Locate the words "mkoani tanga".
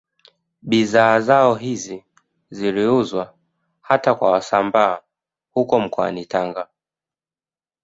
5.79-6.67